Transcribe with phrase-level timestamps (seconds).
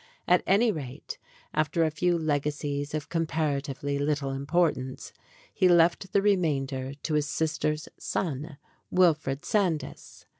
[0.27, 1.19] At any rate,
[1.53, 5.11] after a few legacies of comparatively little im portance,
[5.53, 8.57] he left the remainder to his sister's son,
[8.89, 10.25] Wilfred Sandys.